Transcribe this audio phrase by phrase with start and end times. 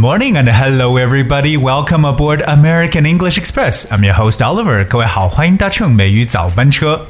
[0.00, 1.58] Morning and hello everybody.
[1.58, 3.84] Welcome aboard American English Express.
[3.90, 4.82] I'm your host Oliver.
[4.88, 7.04] 各位好，欢迎搭乘美语早班车。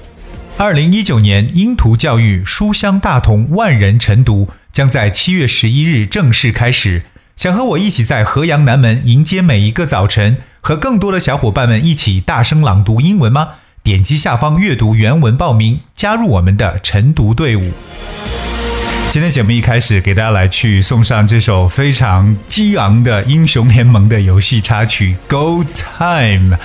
[0.57, 7.05] 二零一九年英图教育书香大同万人晨读将在七月十一日正式开始。
[7.37, 13.51] 想和我一起在河阳南门迎接每一个早晨，和更多的小伙伴们一起大声朗读英文吗？
[13.85, 17.71] 点击下方阅读原文报名，加入我们的晨读队伍。
[19.13, 26.57] 今天节目一开始，给大家来去送上这首非常激昂的英雄联盟的游戏插曲《Go Time》，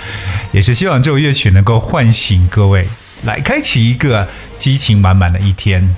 [0.52, 2.88] 也是希望这首乐曲能够唤醒各位，
[3.24, 4.28] 来开启一个
[4.60, 5.96] 激情满满的一天。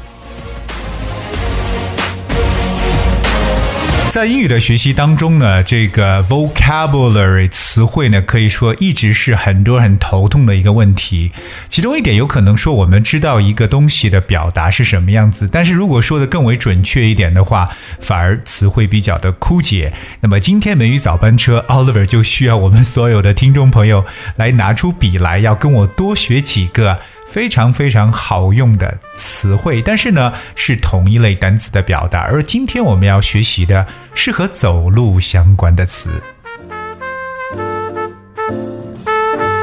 [4.10, 11.32] 在英语的学习当中呢，这个 vocabulary 词汇呢，可以说一直是很多人头痛的一个问题。
[11.70, 17.70] 其中一点有可能说，我们知道一个东西的表达是什么样子，但是如果说的更为准确一点的话，
[18.00, 19.94] 反而词汇比较的枯竭。
[20.22, 24.04] 那么今天美语早班车 Oliver 就需要我们所有的听众朋友
[24.38, 27.00] 来拿出笔来，要跟我多学几个。
[27.28, 32.22] 非常非常好用的词汇，但是呢是同一类单词的表达。
[32.22, 36.10] 而今天我们要学习的是和走路相关的词。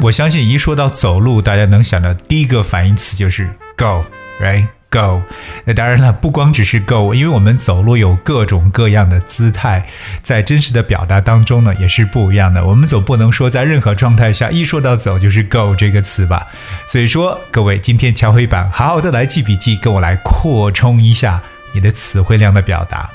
[0.03, 4.69] 我相信一说到走路，大家能想到第一个反义词就是 “go”，right？
[4.95, 5.21] go，
[5.65, 9.85] 那当然了，不光只是 Go，因为我们走路有各种各样的姿态，
[10.23, 12.65] 在真实的表达当中呢，也是不一样的。
[12.65, 16.47] 我们总不能说在任何状态下一说到走就是 Go 这个词吧？
[16.87, 23.11] 所以说，各位今天敲黑板，好好的来记笔记，跟我来扩充一下你的词汇量的表达。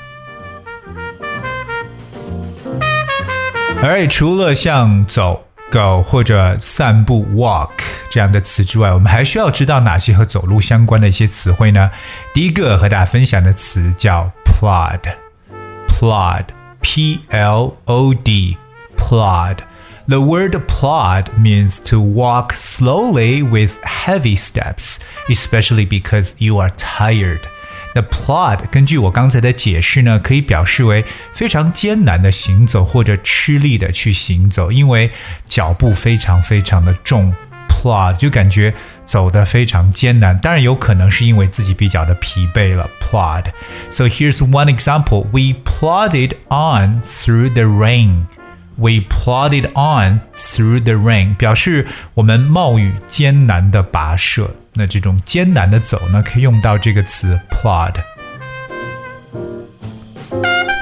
[3.82, 5.49] 而除了像走。
[5.71, 7.71] go 或者散步 walk
[8.09, 11.91] 这样的词之外，我们还需要知道哪些和走路相关的一些词汇呢？
[12.33, 18.57] 第一个和大家分享的词叫 plod，plod，p l o d
[18.97, 27.41] plod。The word plod means to walk slowly with heavy steps, especially because you are tired.
[27.94, 35.10] 那 plod 根据我刚才的解释呢，可以表示为非常艰难的行走或者吃力的去行走，因为
[35.46, 37.34] 脚步非常非常的重
[37.68, 38.72] ，plod 就感觉
[39.04, 40.38] 走得非常艰难。
[40.38, 43.46] 当然有可能是因为自己比较的疲惫了，plod。
[43.90, 48.26] So here's one example: We plodded on through the rain.
[48.76, 54.54] We plodded on through the rain，表示我们冒雨艰难的跋涉。
[54.73, 57.95] 那这种艰难的走呢，可以用到这个词 plod。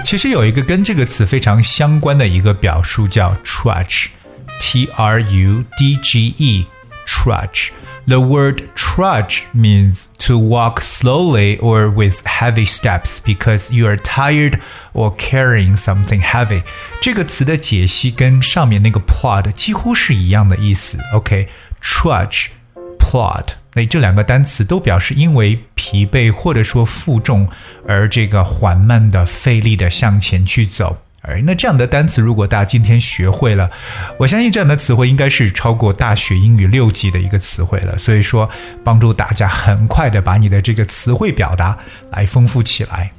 [0.03, 12.21] 其实有一个跟这个词非常相关的一个表述叫 trudge，t r u d g e，trudge。The word trudge means to walk slowly or with
[12.25, 14.59] heavy steps because you are tired
[14.91, 16.63] or carrying something heavy。
[17.01, 20.99] 这个词的解析跟上面那个 plod 几乎是一样的意思。
[21.13, 23.45] OK，trudge，plod。
[23.78, 27.48] 那这两个单词都表示因为疲惫或者说负重
[27.86, 30.98] 而这个缓慢的费力的向前去走。
[31.22, 33.70] 而那这样的单词，如果大家今天学会了，
[34.18, 37.96] 我相信这样的词汇应该是超过大学英语六级的一个词汇了。
[37.96, 38.50] 所以说，
[38.82, 41.78] 帮助大家很快的把你的这个词汇表达
[42.10, 43.12] 来丰富起来。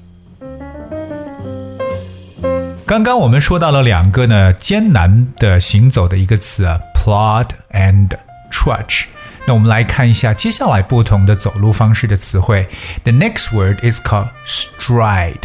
[2.85, 8.09] 刚刚我们说到了两个呢艰难的行走的一个词啊，plod and
[8.51, 9.05] trudge。
[9.48, 12.68] 那我们来看一下接下来不同的走路方式的词汇。
[13.02, 15.42] The next word is called stride.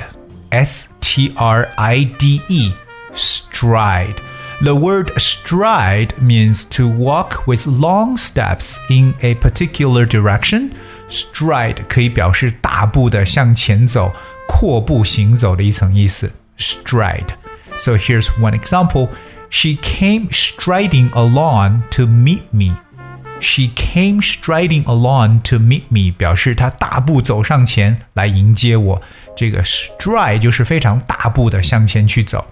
[0.49, 2.73] S T R I D E,
[3.13, 4.15] stride.
[4.61, 10.71] The word stride means to walk with long steps in a particular direction.
[11.09, 14.13] Stride 可以表示大步的向前走、
[14.47, 16.31] 阔步行走的一层意思。
[16.57, 17.29] Stride.
[17.77, 19.09] So here's one example.
[19.49, 22.77] She came striding along to meet me.
[23.40, 29.02] She came striding along to meet me，表示她大步走上前来迎接我。
[29.36, 32.46] 这个 stride 就是非常大步的向前去走。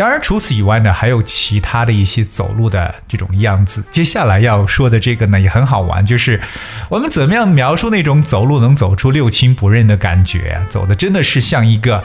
[0.00, 3.84] 当然，除此以外呢，还有其他的一些走路的这种样子。
[3.90, 6.40] 接下来要说的这个呢，也很好玩，就是
[6.88, 12.02] 我们怎么样描述那种走路能走出六亲不认的感觉，走的真的是像一个，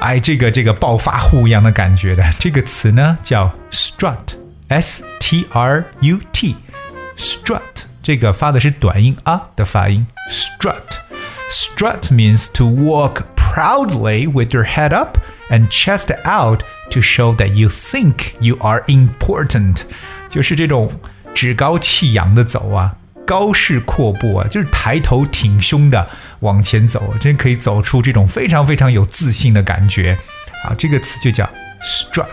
[0.00, 2.24] 哎，这个这个暴发户一样的感觉的。
[2.40, 7.60] 这个词呢叫 strut，s t r u t，strut，
[8.02, 15.16] 这个发的是短音啊的发音，strut，strut means to walk proudly with your head up
[15.48, 16.62] and chest out。
[16.90, 19.82] To show that you think you are important，
[20.30, 20.90] 就是这种
[21.34, 22.96] 趾高气扬的走啊，
[23.26, 26.08] 高势阔步啊，就是抬头挺胸的
[26.40, 30.16] 往前走，真可以走出这种非常非常有自信的感觉
[30.64, 30.72] 啊。
[30.78, 31.44] 这个词就叫
[31.82, 32.26] strut。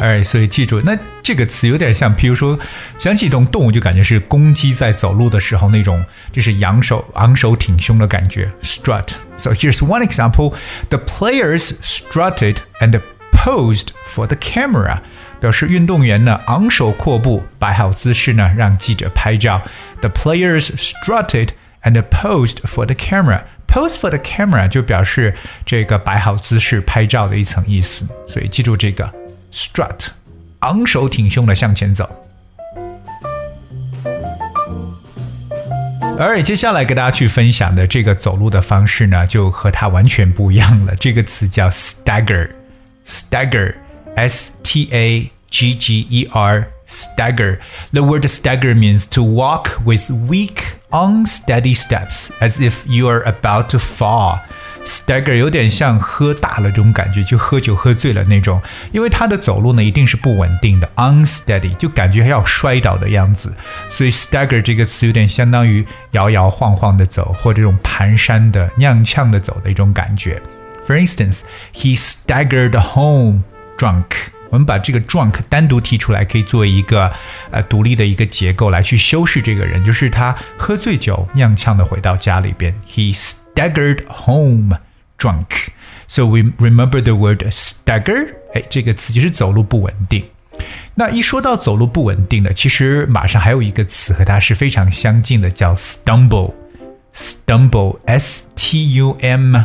[0.00, 2.58] 哎，所以记住，那这个词有点像，比如说
[2.98, 10.52] 想起一种动物，就感觉是公鸡在走路的时候那种，就是扬手、昂首挺胸的感觉，strut。So here's one example:
[10.90, 13.00] the players strutted and
[13.32, 14.98] posed for the camera，
[15.40, 19.62] 表示运动员呢昂首阔步，摆好姿势呢，让记者拍照。
[20.00, 21.50] The players strutted
[21.82, 25.34] and posed for the camera。Pose for the camera 就表示
[25.64, 29.10] 这个摆好姿势拍照的一层意思，所以记住这个。
[29.52, 30.06] strut，
[30.60, 32.08] 昂首挺胸的向前走。
[36.18, 40.94] 而接下来给大家去分享的这个走路的方式呢，就和它完全不一样了。
[40.96, 47.60] 这个词叫 stagger，stagger，s t a g g e r。Stagger.
[47.94, 53.70] The word stagger means to walk with weak, unsteady steps, as if you are about
[53.70, 54.40] to fall.
[54.89, 58.59] Stagger 有点像喝大了这种感觉，就喝酒喝醉了那种。
[58.91, 63.53] 因为他的走路呢一定是不稳定的，unsteady，就感觉要摔倒的样子。
[63.91, 70.41] 所以 stagger 这个词有点相当于摇摇晃晃的走，或这种蹒跚的、踉跄的走的一种感觉。
[70.87, 71.41] For instance,
[71.71, 73.43] he staggered home
[73.77, 74.05] drunk.
[74.49, 77.11] 我们把这个 drunk 单独提出来，可以作为一个
[77.51, 82.73] 呃独立的一个结构来去修饰这个人，就是他喝醉酒踉跄的回到家里边。
[82.91, 84.78] He's staggered home
[85.18, 85.72] drunk.
[86.06, 88.34] So we remember the word stagger。
[88.54, 90.24] 哎，这个词就是走路不稳定。
[90.94, 99.56] 那一说到走路不稳定的，其实马上还有一个词和它是非常相近的，叫 stumble。stumble，s t u m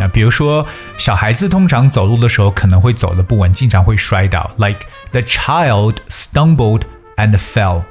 [0.00, 4.50] 那比如说，小孩子通常走路的时候可能会走的不稳，经常会摔倒。
[4.56, 4.78] Like
[5.10, 6.84] the child stumbled
[7.18, 7.82] and fell.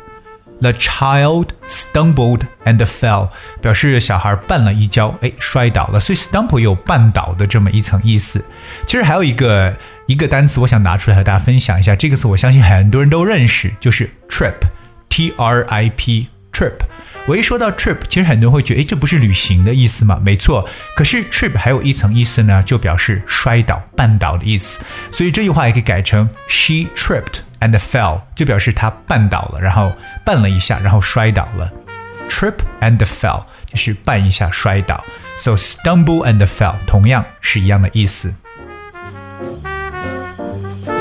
[0.59, 3.29] The child stumbled and fell，
[3.61, 5.99] 表示小孩绊了一跤，哎，摔倒了。
[5.99, 8.43] 所以 stumble 有绊倒的这么一层意思。
[8.87, 11.95] 其实还有一个一个单词，我想拿出来和大家分享一下。
[11.95, 14.55] 这个词我相信很多人都认识，就是 trip
[15.13, 16.73] T R I P trip，。
[17.27, 20.19] 我一说到 trip，其实很多人会觉得，哎，这不是旅行的意思吗？
[20.19, 20.67] 没错。
[20.95, 24.81] 可是 trip 还有一层意思呢，就表示摔倒、绊倒的意思。
[25.11, 29.91] 所以这句话也可以改成 she tripped and fell，就表示她绊倒了，然后
[30.25, 31.71] 绊了一下，然后摔倒了。
[32.27, 35.05] trip and fell 就是绊一下摔倒。
[35.37, 38.33] So stumble and fell 同样是一样的意思。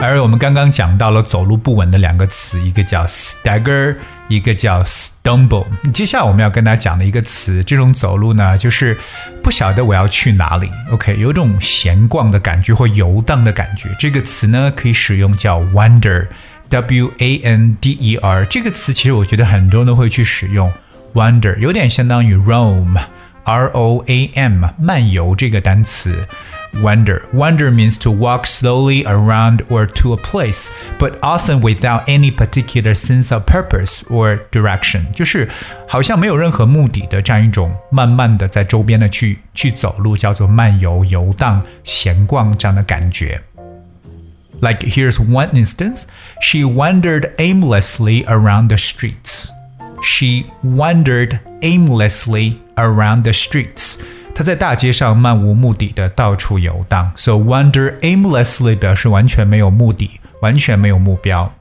[0.04, 3.94] 而我们刚刚讲到了走路不稳的两个词，一个叫 stagger，
[4.26, 5.64] 一个叫 stumble。
[5.94, 8.98] 接下来我们要跟大家讲的一个词，这种走路呢，就是
[9.44, 13.94] 不晓得我要去哪里，OK，有种闲逛的感觉或游荡的感觉。
[13.96, 18.44] 这个词呢，可以使用叫 wander，w a n d e r。
[18.46, 20.72] 这个词其实我觉得很多人都会去使用
[21.14, 26.26] wander，有点相当于 roam，r o a m，漫游这个单词。
[26.81, 27.23] wander.
[27.33, 32.93] Wander means to walk slowly around or to a place, but often without any particular
[32.93, 35.11] sense of purpose or direction.
[35.13, 35.49] 就是
[35.87, 43.41] 好像没有任何目的的这样一种慢慢的在周边的去去走路，叫做漫游、游荡、闲逛这样的感觉。
[44.59, 46.05] Like here's one instance,
[46.41, 49.49] she wandered aimlessly around the streets.
[50.03, 53.97] She wandered aimlessly around the streets.
[54.34, 57.12] 他在大街上漫无目的的到处游荡。
[57.16, 61.52] So wander aimlessly 表示完全没有目的，完全没有目标。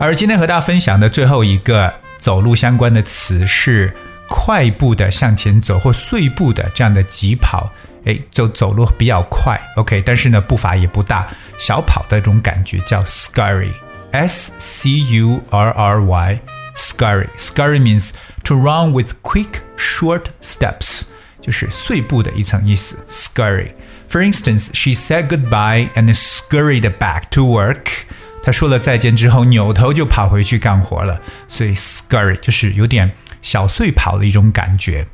[0.00, 3.92] 而今天和大家分享的最后一个走路相关的词是
[4.28, 7.70] 快步的向前走或碎步的这样的疾跑。
[8.04, 16.40] 哎，走走路比较快，OK，但是呢步伐也不大，小跑的这种感觉叫 scurry，S C U R R Y。
[16.77, 17.29] Scurry.
[17.37, 18.11] Scurry means
[18.43, 21.03] to run with quick, short steps，
[21.41, 22.97] 就是碎步的一层意思。
[23.09, 23.73] Scurry.
[24.09, 28.05] For instance, she said goodbye and scurried back to work.
[28.43, 31.21] 她说了再见之后，扭头就跑回去干活了。
[31.47, 35.07] 所以 scurry 就是有点小碎跑的一种感觉。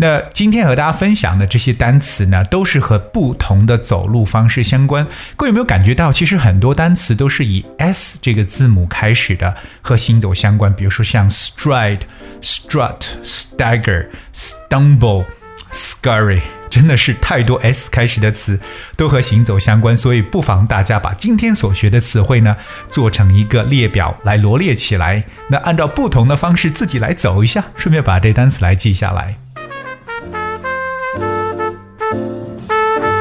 [0.00, 5.06] 那今天和大家分享的这些单词呢，都是和不同的走路方式相关。
[5.36, 10.74] 各位有没有感觉到，其实很多单词都是以 s 这个字母开始的，和行走相关。
[10.74, 12.00] 比如说像 stride、
[12.40, 15.26] strut、stagger、stumble、
[15.70, 16.40] scurry，
[16.70, 18.58] 真的是太多 s 开始的词
[18.96, 19.94] 都和行走相关。
[19.94, 22.56] 所以不妨大家把今天所学的词汇呢，
[22.90, 25.22] 做成一个列表来罗列起来。
[25.50, 29.36] 那按照不同的方式自己来走一下，顺便把这单词来记下来。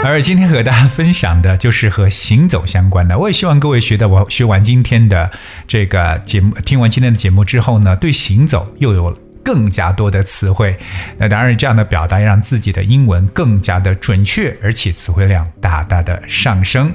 [0.01, 3.17] 而今天和大家分享的就是和行走相关的。
[3.17, 5.29] 我也希望各位学的，我学完今天的
[5.67, 10.75] 这个节目，听完今天的节目之后呢，对行走又有更加多的词汇。
[11.17, 16.91] 那当然，这样的表达让自己的英文更加的准确，而且词汇量大大的上升。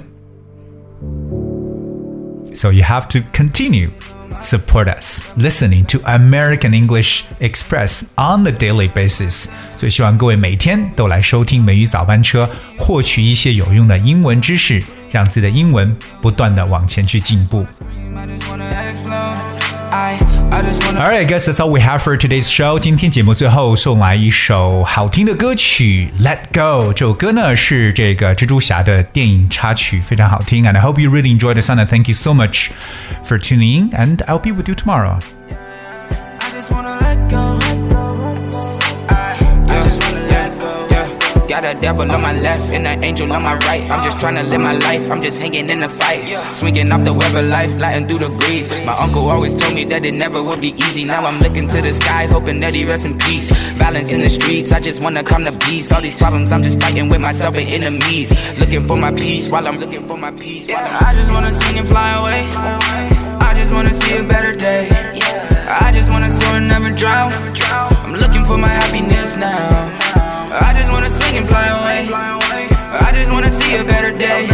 [2.54, 3.90] So you have to continue.
[4.40, 9.46] Support us listening to American English Express on the daily basis。
[9.76, 12.48] 所以希望各位每天都来收听美语早班车，
[12.78, 17.66] 获取一些有用的英文知识，让自己的英文不断的往前去进步。
[19.93, 22.77] Alright, I guess that's all we have for today's show.
[22.79, 26.89] 今天节目最后送来一首好听的歌曲《Let Go》。
[26.93, 30.65] 这首歌呢是这个蜘蛛侠的电影插曲，非常好听。
[30.65, 31.77] And I hope you really enjoyed the song.
[31.77, 32.69] And thank you so much
[33.23, 33.89] for tuning in.
[33.91, 35.19] And I'll be with you tomorrow.
[41.84, 43.84] Devil on my left and an angel on my right.
[43.90, 46.22] I'm just trying to live my life, I'm just hanging in the fight.
[46.54, 48.66] Swinging off the web of life, gliding through the breeze.
[48.86, 51.04] My uncle always told me that it never would be easy.
[51.04, 53.52] Now I'm looking to the sky, hoping that he rests in peace.
[53.78, 55.92] Balance in the streets, I just wanna come to peace.
[55.92, 58.32] All these problems, I'm just fighting with myself and enemies.
[58.58, 60.66] Looking for my peace while I'm looking for my peace.
[60.66, 62.40] while I just wanna sing and fly away.
[63.48, 64.88] I just wanna see a better day.
[65.68, 67.30] I just wanna soar and never drown.
[68.04, 70.23] I'm looking for my happiness now.
[70.54, 72.08] I just wanna swing and fly away.
[72.12, 74.46] I just wanna see a better day.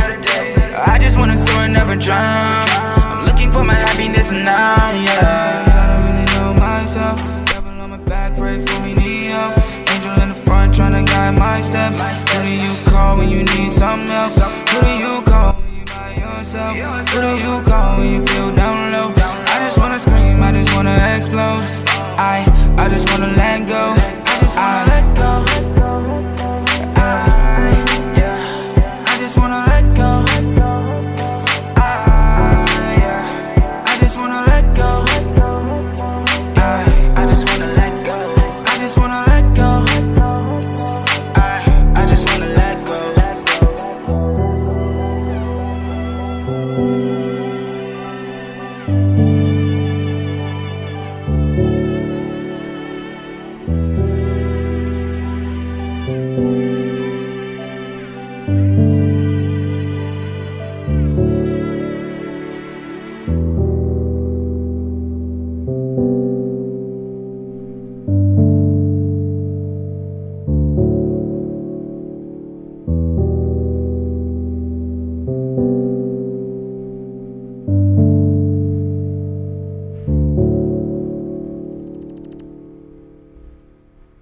[0.74, 2.68] I just wanna soar and never drown.
[3.04, 5.64] I'm looking for my happiness now, yeah.
[5.68, 7.18] I don't really know myself.
[7.44, 9.58] Devil on my back, pray for me, help.
[9.92, 12.00] Angel in the front, trying to guide my steps.
[12.32, 14.32] Who do you call when you need some help?
[14.70, 16.78] Who do you call when you by yourself?
[17.10, 19.12] Who do you call when you feel down low?
[19.52, 21.60] I just wanna scream, I just wanna explode.
[22.16, 22.40] I,
[22.78, 24.19] I just wanna let go.